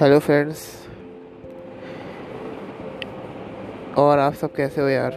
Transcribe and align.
Hello 0.00 0.18
friends. 0.18 0.86
और 3.98 4.18
आप 4.18 4.34
सब 4.34 4.52
कैसे 4.52 4.80
हो 4.80 4.88
यार? 4.88 5.12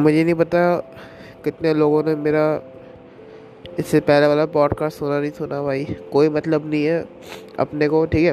मुझे 0.00 0.24
नहीं 0.24 0.34
पता 0.34 0.76
कितने 1.44 1.74
लोगों 1.74 2.04
ने 2.04 2.14
मेरा 2.14 2.62
इससे 3.78 4.00
पहले 4.00 4.26
वाला 4.26 4.46
पॉडकास्ट 4.46 4.98
सुना, 4.98 5.20
नहीं 5.20 5.30
सुना 5.30 5.62
भाई। 5.62 5.84
कोई 6.12 6.28
मतलब 6.28 6.70
नहीं 6.70 6.84
है। 6.84 7.04
अपने 7.58 7.88
को, 7.88 8.06
ठीक 8.06 8.24
है? 8.24 8.32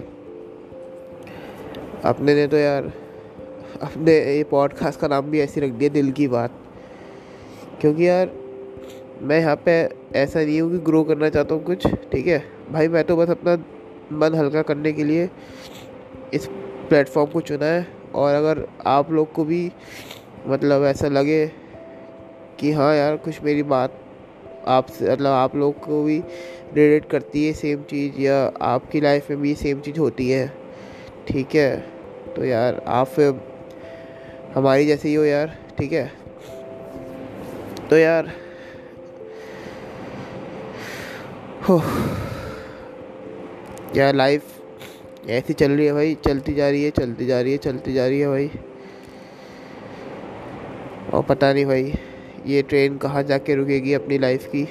अपने 2.05 2.35
ने 2.35 2.47
तो 2.47 2.57
यार, 2.57 2.83
अपने 3.81 4.11
ये 4.11 4.43
पॉडकास्ट 4.43 4.99
का 4.99 5.07
नाम 5.07 5.25
भी 5.31 5.39
ऐसे 5.39 5.61
रख 5.61 5.69
दिया, 5.69 5.89
दिल 5.89 6.11
की 6.11 6.27
बात। 6.27 6.66
क्योंकि 7.81 8.07
यार, 8.07 8.31
मैं 9.21 9.39
यहाँ 9.39 9.55
पे 9.55 9.71
ऐसा 10.15 10.39
नहीं 10.39 10.61
हूँ 10.61 10.71
कि 10.71 10.77
ग्रो 10.77 11.03
करना 11.03 11.29
चाहता 11.29 11.55
हूँ 11.55 11.63
कुछ, 11.63 11.87
ठीक 11.87 12.27
है? 12.27 12.43
भाई, 12.71 12.87
मैं 12.87 13.03
तो 13.03 13.15
बस 13.17 13.29
अपना 13.29 13.55
मन 14.11 14.35
हल्का 14.35 14.61
करने 14.61 14.91
के 14.93 15.03
लिए 15.03 15.29
इस 16.33 16.47
प्लेटफॉर्म 16.89 17.31
को 17.31 17.41
चुना 17.41 17.65
है। 17.65 17.87
और 18.15 18.33
अगर 18.33 18.67
आप 18.85 19.11
लोग 19.11 19.31
को 19.33 19.43
भी 19.43 19.71
मतलब 20.47 20.83
ऐसा 20.83 21.07
लगे 21.07 21.45
कि 22.59 22.71
हाँ 22.71 22.95
यार, 22.95 23.17
कुछ 23.17 23.41
मेरी 23.43 23.63
बात 23.63 23.99
आपसे 24.67 25.11
मतलब 25.11 25.27
आप 25.27 25.55
लोग 25.55 25.79
को 25.79 26.03
भी 26.03 26.17
रिलेट 26.73 27.09
करती 27.09 27.45
है 27.47 27.53
सेम 27.53 27.83
चीज़ 27.83 28.19
या 28.21 28.37
आपकी 28.61 29.01
लाइफ 29.01 29.29
में 29.29 29.41
भी 29.41 29.53
सेम 29.55 29.79
चीज़ 29.79 29.99
होती 29.99 30.29
है, 30.29 30.47
ठीक 31.27 31.55
है? 31.55 31.77
तो 32.35 32.45
यार, 32.45 32.81
आप 32.87 33.19
हमारी 34.55 34.85
जैसे 34.85 35.09
ही 35.09 35.15
हो 35.15 35.23
यार, 35.23 35.57
ठीक 35.77 35.93
है? 35.93 36.26
तो 37.89 37.97
यार, 37.97 38.31
हो। 41.69 41.81
यार 43.95 44.15
लाइफ 44.15 45.29
ऐसी 45.29 45.53
चल 45.53 45.71
रही 45.71 45.85
है 45.85 45.93
भाई, 45.93 46.15
चलती 46.25 46.53
जा 46.53 46.69
रही 46.69 46.83
है, 46.83 46.89
चलती 46.91 47.25
जा 47.25 47.39
रही 47.41 47.51
है, 47.51 47.57
चलती 47.57 47.93
जा 47.93 48.07
रही 48.07 48.19
है 48.19 48.27
भाई। 48.27 48.49
और 51.13 51.23
पता 51.23 51.51
नहीं 51.53 51.65
भाई, 51.65 51.93
ये 52.45 52.61
ट्रेन 52.61 52.97
कहाँ 52.97 53.23
जाके 53.23 53.55
रुकेगी 53.55 53.93
अपनी 53.93 54.17
लाइफ 54.17 54.49
की। 54.55 54.67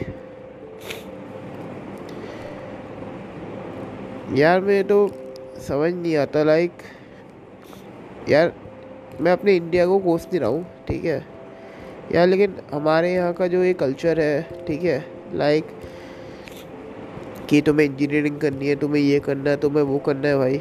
यार 4.41 4.61
मैं 4.61 4.83
तो 4.84 5.09
समझ 5.69 5.92
नहीं 5.94 6.17
आता 6.17 6.42
लाइक 6.42 6.72
यार 8.28 8.53
मैं 9.20 9.33
अपने 9.33 9.56
इंडिया 9.56 9.87
को 9.87 9.98
कोस 9.98 10.27
नहीं 10.27 10.41
रहा 10.41 10.48
हूँ, 10.48 10.64
ठीक 10.89 11.05
है? 11.05 11.36
यार 12.15 12.27
लेकिन 12.29 12.55
हमारे 12.73 13.12
यहाँ 13.12 13.33
का 13.33 13.47
जो 13.47 13.62
ये 13.65 13.73
कल्चर 13.75 14.21
है, 14.21 14.65
ठीक 14.67 14.83
है? 14.83 15.05
लाइक 15.35 15.65
कि 17.51 17.61
तुम्हें 17.61 17.87
इंजीनियरिंग 17.87 18.39
करनी 18.41 18.69
है, 18.69 18.77
तुम्हें 18.77 19.03
ये 19.03 19.19
करना 19.21 19.51
है, 19.51 19.57
तुम्हें 19.57 19.83
वो 19.83 19.99
करना 19.99 20.29
है 20.29 20.37
भाई। 20.39 20.59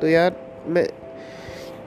तो 0.00 0.08
यार, 0.08 0.36
मैं 0.66 0.86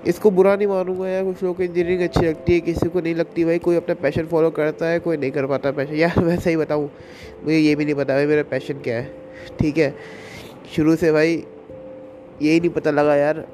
इसको 0.07 0.31
बुरा 0.31 0.55
नहीं 0.55 0.67
मानूँगा 0.67 1.07
यार, 1.07 1.23
कुछ 1.23 1.43
लोग 1.43 1.57
को 1.57 1.63
इंजीनियरिंग 1.63 2.01
अच्छी 2.01 2.25
लगती 2.25 2.53
है, 2.53 2.59
किसी 2.59 2.89
को 2.89 3.01
नहीं 3.01 3.15
लगती 3.15 3.45
भाई, 3.45 3.59
कोई 3.59 3.75
अपना 3.75 3.95
पैशन 3.95 4.25
फॉलो 4.25 4.49
करता 4.49 4.85
है, 4.85 4.99
कोई 4.99 5.17
नहीं 5.17 5.31
कर 5.31 5.45
पाता 5.45 5.71
पैशन 5.71 5.95
यार, 5.95 6.19
मैं 6.19 6.39
सही 6.39 6.55
बताऊँ, 6.57 6.89
मुझे 7.43 7.57
ये 7.57 7.75
भी 7.75 7.85
नहीं 7.85 7.95
पता 7.95 8.13
भाई, 8.13 8.25
मेरा 8.25 8.43
पैशन 8.43 8.73
क्या 8.73 8.97
है, 8.97 9.11
ठीक 9.59 9.77
है? 9.77 9.95
शुरू 10.75 10.95
से 10.95 11.11
भाई 11.11 11.43
यही 12.41 12.59
नहीं 12.59 12.69
पता 12.69 12.91
लगा 12.91 13.15
यार, 13.15 13.45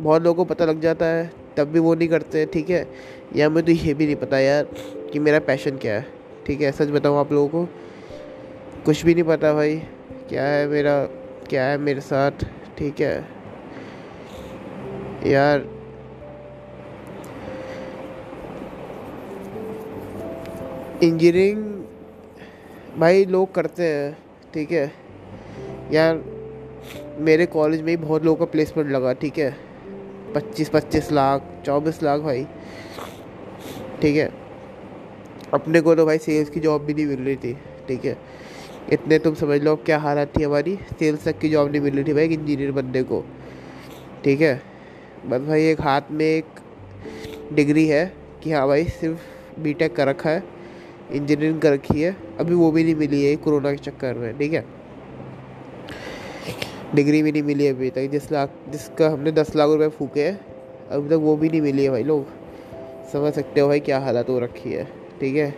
बहुत 0.00 0.22
लोगों 0.22 0.44
को 0.44 0.54
पता 0.54 0.64
लग 0.64 0.80
जाता 0.80 1.06
है 1.06 1.45
तब 1.56 1.64
भी 1.64 1.78
वो 1.78 1.94
नहीं 1.94 2.08
करते, 2.08 2.46
ठीक 2.46 2.70
है? 2.70 2.88
या 3.36 3.48
मुझे 3.48 3.66
तो 3.66 3.72
ये 3.72 3.94
भी 3.94 4.06
नहीं 4.06 4.16
पता 4.16 4.38
यार 4.38 4.64
कि 5.12 5.18
मेरा 5.18 5.38
पैशन 5.38 5.76
क्या 5.76 5.94
है, 5.94 6.06
ठीक 6.46 6.60
है? 6.60 6.72
सच 6.72 6.88
बताऊँ 6.88 7.18
आप 7.18 7.32
लोगों 7.32 7.48
को, 7.48 7.68
कुछ 8.84 9.04
भी 9.04 9.14
नहीं 9.14 9.24
पता 9.24 9.54
भाई, 9.54 9.76
क्या 10.28 10.44
है 10.44 10.66
मेरा, 10.66 11.04
क्या 11.48 11.64
है 11.64 11.78
मेरे 11.78 12.00
साथ, 12.00 12.30
ठीक 12.78 13.00
है? 13.00 13.28
यार 15.26 15.76
इंजीनियरिंग 21.02 21.84
भाई 22.98 23.24
लोग 23.24 23.54
करते 23.54 23.82
हैं, 23.82 24.18
ठीक 24.54 24.72
है? 24.72 24.92
यार, 25.92 26.24
मेरे 27.18 27.46
कॉलेज 27.46 27.80
में 27.80 27.88
ही 27.88 27.96
बहुत 27.96 28.24
लोगों 28.24 28.46
का 28.46 28.52
प्लेसमेंट 28.52 28.90
लगा, 28.90 29.12
ठीक 29.12 29.38
है? 29.38 29.65
पच्चीस 30.34 30.68
पच्चीस 30.68 31.12
लाख, 31.12 31.42
चौबीस 31.66 32.02
लाख 32.02 32.20
भाई। 32.20 32.46
ठीक 34.02 34.16
है। 34.16 34.30
अपने 35.54 35.80
को 35.80 35.94
तो 35.94 36.06
भाई 36.06 36.18
सेल्स 36.18 36.50
की 36.50 36.60
जॉब 36.60 36.82
भी 36.82 36.94
नहीं 36.94 37.06
मिल 37.06 37.20
रही 37.20 37.36
थी। 37.36 37.52
ठीक 37.88 38.04
है। 38.04 38.16
इतने 38.92 39.18
तुम 39.18 39.34
समझ 39.34 39.62
लो 39.62 39.76
क्या 39.76 39.98
हालत 39.98 40.32
थी 40.38 40.42
हमारी। 40.42 40.78
सेल्स 40.98 41.24
तक 41.24 41.38
की 41.38 41.48
जॉब 41.48 41.70
नहीं 41.70 41.80
मिल 41.80 41.94
रही 41.94 42.04
थी 42.04 42.12
भाई 42.12 42.24
एक 42.24 42.32
इंजीनियर 42.32 42.72
बंदे 42.72 43.02
को। 43.02 43.24
ठीक 44.24 44.40
है। 44.40 44.62
बस 45.26 45.40
भाई 45.40 45.64
एक 45.64 45.80
हाथ 45.80 46.10
में 46.10 46.26
एक 46.26 46.60
डिग्री 47.52 47.86
है 47.86 48.12
कि 48.42 48.52
हाँ 48.52 48.66
भाई 48.68 48.84
सिर्फ़ 48.84 49.60
बीटेक 49.60 49.96
कर 49.96 50.08
रखा 50.08 50.30
है। 50.30 50.42
इंजीनियरिंग 51.12 51.60
कर 51.60 51.72
रखी 51.72 52.02
है। 52.02 52.16
अभी 52.40 52.54
वो 52.54 52.70
भी 52.70 52.84
नहीं 52.84 52.94
मिली 52.94 53.24
है 53.24 53.36
कोरोना 53.36 53.72
के 53.72 53.78
चक्कर 53.78 54.14
में। 54.14 54.38
ठीक 54.38 54.52
है। 54.52 54.64
डिग्री 56.94 57.22
भी 57.22 57.32
नहीं 57.32 57.42
मिली 57.42 57.66
अभी 57.66 57.90
तक, 57.90 58.08
जिस 58.10 58.30
लाख, 58.32 58.50
जिसका 58.68 59.08
हमने 59.08 59.32
दस 59.32 59.54
लाख 59.56 59.68
रुपए 59.68 59.88
फूके 59.88 60.24
हैं 60.24 60.40
अभी 60.90 61.08
तक 61.08 61.14
वो 61.14 61.36
भी 61.36 61.48
नहीं 61.48 61.60
मिली 61.60 61.84
है 61.84 61.90
भाई 61.90 62.02
लोग। 62.02 62.26
समझ 63.12 63.32
सकते 63.32 63.60
हो 63.60 63.68
भाई 63.68 63.80
क्या 63.80 63.98
हालत 63.98 64.28
हो 64.28 64.38
रखी 64.38 64.72
है, 64.72 64.84
ठीक 65.20 65.36
है? 65.36 65.50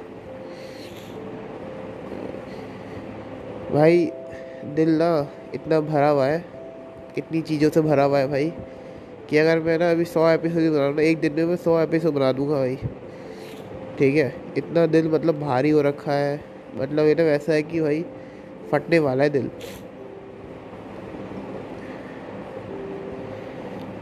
भाई, 3.72 4.10
दिल 4.74 4.90
ना 4.90 5.10
इतना 5.54 5.80
भरा 5.80 6.08
हुआ 6.08 6.26
है, 6.26 6.44
इतनी 7.18 7.40
चीज़ों 7.42 7.70
से 7.70 7.80
भरा 7.80 8.04
हुआ 8.04 8.18
है 8.18 8.28
भाई, 8.28 8.52
कि 9.30 9.36
अगर 9.36 9.60
मैं 9.60 9.78
ना 9.78 9.90
अभी 9.90 10.04
सौ 10.04 10.28
एपिसोड 10.28 10.70
बना 10.72 10.90
ना, 10.90 11.02
एक 11.02 11.20
दिन 11.20 11.32
में 11.32 11.44
मैं 11.44 11.56
सौ 11.56 11.80
एपिसोड 11.80 12.14
बना 12.14 12.32
दूँगा 12.32 12.54
भाई, 12.54 12.76
ठीक 13.98 14.16
है? 14.16 14.32
इतना 14.56 14.86
दिल 14.86 15.10
मतलब 15.10 15.40
भारी 15.40 15.70
हो 15.70 15.82
रखा 15.82 16.12
है 16.12 16.40
मतलब 16.76 17.06
ये 17.06 17.14
ना 17.14 17.22
वैसा 17.22 17.52
है 17.52 17.62
कि 17.62 17.80
भाई, 17.80 18.04
फटने 18.72 18.98
वाला 18.98 19.24
है 19.24 19.30
दिल। 19.30 19.50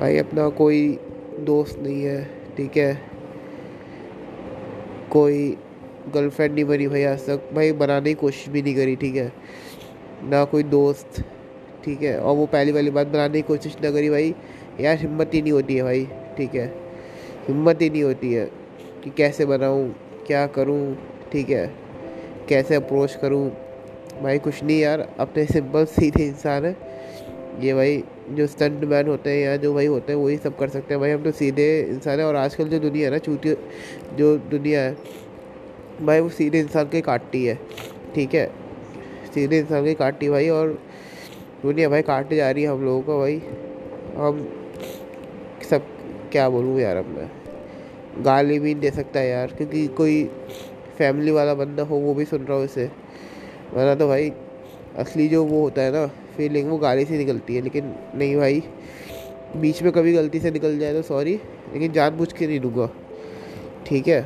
भाई, 0.01 0.17
अपना 0.19 0.49
कोई 0.49 0.99
दोस्त 1.41 1.79
नहीं 1.79 2.03
है, 2.03 2.25
ठीक 2.57 2.77
है? 2.77 3.03
कोई 5.11 5.57
गर्लफ्रेंड 6.15 6.55
नहीं 6.55 6.65
बनी 6.65 6.87
भाई 6.87 7.03
आज 7.03 7.27
तक। 7.27 7.51
भाई, 7.55 7.73
बनाने 7.73 8.09
की 8.09 8.15
कोशिश 8.15 8.49
भी 8.49 8.63
नहीं 8.63 8.75
करी, 8.75 8.97
ठीक 8.97 9.17
है? 9.17 9.33
ना 10.25 10.45
कोई 10.45 10.63
दोस्त, 10.63 11.25
ठीक 11.85 12.03
है? 12.03 12.19
और 12.19 12.37
वो 12.37 12.47
पहली 12.47 12.73
वाली 12.73 12.91
बात, 12.91 13.07
बनाने 13.07 13.35
की 13.35 13.43
कोशिश 13.43 13.77
ना 13.85 13.91
करी 13.91 14.11
भाई। 14.11 14.35
यार, 14.81 14.97
हिम्मत 14.97 15.31
ही 15.35 15.43
नहीं 15.43 15.53
होती 15.53 15.77
है 15.77 15.83
भाई, 15.83 16.09
ठीक 16.39 16.55
है? 16.55 16.67
हिम्मत 17.49 17.83
ही 17.83 17.91
नहीं 17.91 18.03
होती 18.03 18.33
है 18.33 18.51
कि 19.05 19.11
कैसे 19.11 19.45
बनाऊँ, 19.45 19.95
क्या 20.27 20.47
करूँ, 20.47 20.97
ठीक 21.33 21.49
है? 21.51 21.75
कैसे 22.49 22.75
अप्रोच 22.75 23.15
करूँ? 23.15 23.51
भाई, 24.23 24.39
कुछ 24.39 24.65
नहीं 24.65 24.81
यार, 24.81 25.09
अपने 25.21 25.45
सिंपल 25.45 25.85
सीधे 25.85 26.27
इंसान 26.27 26.65
है। 26.65 26.77
ये 27.61 27.75
भाई 27.75 28.05
जो 28.31 28.47
स्टंट 28.47 28.85
मैन 28.85 29.09
होते 29.09 29.31
हैं 29.31 29.39
या 29.39 29.57
जो 29.57 29.75
भाई 29.75 29.87
होते 29.87 30.13
हैं, 30.13 30.21
वही 30.21 30.37
सब 30.37 30.59
कर 30.59 30.69
सकते 30.69 30.95
हैं। 30.95 31.01
भाई, 31.01 31.11
हम 31.11 31.23
तो 31.23 31.31
सीधे 31.31 31.81
इंसान 31.81 32.19
है 32.19 32.27
और 32.27 32.37
आजकल 32.37 32.69
जो 32.69 32.79
दुनिया 32.79 33.07
है 33.07 33.11
ना 33.11 33.19
चूती 33.19 33.55
जो 34.15 34.37
दुनिया 34.39 34.81
है, 34.81 34.97
भाई, 36.03 36.21
वो 36.21 36.29
सीधे 36.29 36.61
इंसान 36.61 36.89
के 36.89 37.01
काटती 37.01 37.45
है। 37.45 37.59
ठीक 38.15 38.35
है? 38.35 38.51
सीधे 39.35 39.59
इंसान 39.59 39.85
के 39.85 39.95
काटती 39.95 40.29
भाई 40.29 40.49
और 40.49 40.79
दुनिया 41.63 41.89
भाई 41.89 42.03
काटते 42.03 42.37
जा 42.37 42.51
रही 42.51 42.63
है 42.63 42.69
हम 42.69 42.85
लोगों 42.85 43.03
को 43.03 43.19
भाई। 43.19 43.43
हम 44.17 44.49
सब, 45.71 45.83
क्या 46.33 46.49
बोलूँ 46.49 46.81
यार 46.81 46.97
अब 46.97 47.07
मैं? 47.07 47.31
गाली 48.25 48.59
भी 48.59 48.75
दे 48.75 48.91
सकता 48.91 49.21
है 49.21 49.29
यार, 49.29 49.47
क्योंकि 49.47 49.87
कोई 49.87 50.31
फैमिली 50.99 51.31
वाला 51.31 51.55
बंदा 51.55 51.83
हो, 51.83 51.97
वो 51.97 52.15
भी 52.15 52.25
सुन 52.25 52.43
रहा 52.43 52.59
हो 52.59 52.65
इसे। 52.65 52.91
वरना 53.75 53.95
तो 53.95 54.09
भाई, 54.09 54.33
असली 54.97 55.29
जो 55.29 55.45
वो 55.45 55.61
होता 55.63 55.83
है 55.83 55.93
ना 55.93 56.11
फीलिंग 56.37 56.71
वो 56.71 56.79
गाली 56.79 57.05
से 57.05 57.19
निकलती 57.19 57.55
है, 57.55 57.61
लेकिन 57.63 57.95
नहीं 58.15 58.37
भाई। 58.37 58.63
बीच 59.57 59.83
में 59.83 59.93
कभी 59.93 60.13
गलती 60.13 60.41
से 60.41 60.51
निकल 60.51 60.79
जाए 60.79 60.93
तो 60.93 61.03
सॉरी 61.03 61.35
लेकिन 61.73 61.93
जानबूझ 61.93 62.33
के 62.33 62.47
नहीं 62.47 62.61
दूँगा 62.61 62.89
ठीक 63.87 64.09
है? 64.09 64.21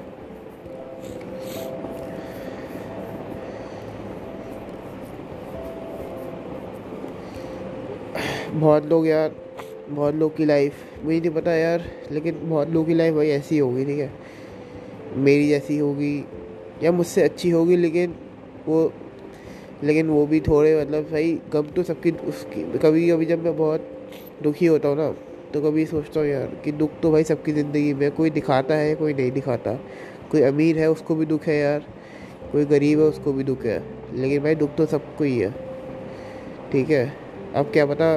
बहुत 8.50 8.86
लोग 8.86 9.06
यार, 9.06 9.34
बहुत 9.88 10.14
लोग 10.14 10.36
की 10.36 10.44
लाइफ 10.44 11.04
मुझे 11.04 11.18
नहीं 11.20 11.30
पता 11.30 11.52
यार, 11.52 11.84
लेकिन 12.12 12.40
बहुत 12.42 12.70
लोगों 12.70 12.86
की 12.86 12.94
लाइफ 12.94 13.14
भाई 13.14 13.28
ऐसी 13.28 13.58
होगी, 13.58 13.84
ठीक 13.84 13.98
है? 13.98 14.10
मेरी 15.16 15.48
जैसी 15.48 15.78
होगी, 15.78 16.24
या 16.82 16.92
मुझसे 16.92 17.22
अच्छी 17.22 17.50
होगी, 17.50 17.76
लेकिन 17.76 18.14
वो 18.66 18.92
लेकिन 19.84 20.08
वो 20.08 20.26
भी 20.26 20.40
थोड़े 20.40 20.80
मतलब 20.80 21.10
भाई 21.10 21.38
गम 21.52 21.66
तो 21.66 21.82
सबकी 21.82 22.10
उसकी, 22.10 22.62
कभी 22.78 23.08
कभी 23.10 23.26
जब 23.26 23.44
मैं 23.44 23.56
बहुत 23.56 23.88
दुखी 24.42 24.66
होता 24.66 24.88
हूँ 24.88 24.96
ना 24.96 25.10
तो 25.54 25.60
कभी 25.60 25.86
सोचता 25.86 26.20
हूँ 26.20 26.28
यार 26.28 26.46
कि 26.64 26.72
दुख 26.72 26.90
तो 27.02 27.10
भाई 27.10 27.24
सबकी 27.24 27.52
ज़िंदगी 27.52 27.94
में 27.94 28.10
कोई 28.10 28.30
दिखाता 28.30 28.74
है, 28.74 28.94
कोई 28.94 29.14
नहीं 29.14 29.30
दिखाता। 29.32 29.72
कोई 30.30 30.42
अमीर 30.42 30.78
है, 30.78 30.90
उसको 30.90 31.14
भी 31.14 31.26
दुख 31.26 31.46
है 31.46 31.56
यार, 31.56 31.86
कोई 32.52 32.64
गरीब 32.64 33.00
है, 33.00 33.04
उसको 33.04 33.32
भी 33.32 33.44
दुख 33.44 33.64
है। 33.64 33.82
लेकिन 34.14 34.42
भाई 34.42 34.54
दुख 34.54 34.74
तो 34.76 34.86
सबको 34.86 35.24
ही 35.24 35.38
है, 35.38 35.50
ठीक 36.72 36.90
है? 36.90 37.12
अब 37.54 37.70
क्या 37.72 37.86
पता, 37.86 38.10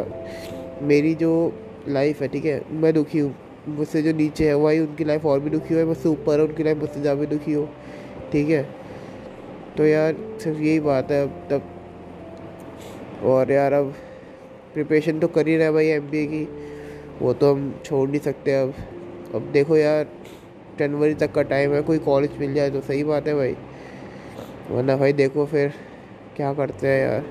मेरी 0.82 1.16
जो 1.16 1.32
लाइफ 1.88 2.22
है, 2.22 2.28
ठीक 2.28 2.46
है, 2.46 2.62
मैं 2.72 2.94
दुखी 2.94 3.20
हूँ, 3.20 3.36
मुझसे 3.68 4.02
जो 4.02 4.14
नीचे 4.14 4.48
है, 4.48 4.54
वही 4.54 4.80
उनकी 4.80 5.04
लाइफ 5.04 5.26
और 5.26 5.40
भी 5.40 5.50
दुखी 5.50 5.74
हो 5.74 5.86
मुझसे 5.86 6.10
ऊपर 6.10 6.40
है, 6.40 6.46
उनकी 6.46 6.64
लाइफ 6.64 6.78
मुझसे 6.78 7.02
ज़्यादा 7.02 7.26
दुखी 7.26 7.54
हो, 7.54 7.70
ठीक 8.32 8.50
है? 8.50 8.64
तो 9.78 9.86
यार 9.86 10.16
सिर्फ़ 10.40 10.60
यही 10.60 10.80
बात 10.80 11.12
है 11.12 11.22
अब 11.24 11.48
तब 11.52 13.26
और 13.26 13.52
यार 13.52 13.74
अब 13.74 13.94
प्रिपरेशन 14.74 15.20
तो 15.20 15.28
कर 15.28 15.48
ही 15.48 15.58
रहे 15.58 15.72
भाई 15.72 15.88
एमबीए 15.88 16.26
की। 16.28 16.48
वो 17.22 17.34
तो 17.34 17.54
हम 17.54 17.74
छोड़ 17.86 18.10
नहीं 18.10 18.20
सकते 18.20 18.54
अब। 18.56 18.74
अब 19.36 19.42
देखो 19.54 19.78
यार, 19.78 20.08
जनवरी 20.80 21.14
तक 21.14 21.32
का 21.32 21.42
टाइम 21.44 21.74
है, 21.74 21.82
कोई 21.82 22.00
कॉलेज 22.00 22.38
मिल 22.40 22.54
जाए 22.54 22.70
तो 22.70 22.82
सही 22.82 23.04
बात 23.04 23.28
है 23.28 23.36
भाई। 23.36 23.56
वरना 24.72 24.96
भाई 24.98 25.14
देखो 25.14 25.46
फिर 25.46 25.74
क्या 26.36 26.54
करते 26.54 26.88
हैं 26.88 27.00
यार। 27.02 27.24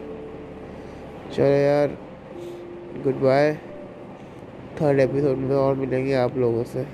चलो 1.33 1.45
यार 1.45 1.97
गुड 3.05 3.21
बाय 3.21 3.55
थर्ड 4.81 5.01
एपिसोड 5.01 5.39
में 5.39 5.55
और 5.57 5.75
मिलेंगे 5.75 6.15
आप 6.15 6.37
लोगों 6.39 6.65
से। 6.65 6.87